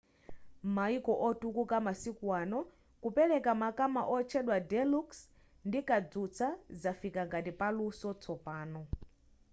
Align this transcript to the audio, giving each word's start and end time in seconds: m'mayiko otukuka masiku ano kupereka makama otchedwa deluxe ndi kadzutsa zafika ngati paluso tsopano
m'mayiko 0.65 1.13
otukuka 1.27 1.77
masiku 1.87 2.25
ano 2.41 2.59
kupereka 3.03 3.51
makama 3.63 4.01
otchedwa 4.15 4.57
deluxe 4.71 5.19
ndi 5.67 5.79
kadzutsa 5.89 6.47
zafika 6.81 7.21
ngati 7.27 7.51
paluso 7.59 8.09
tsopano 8.21 8.81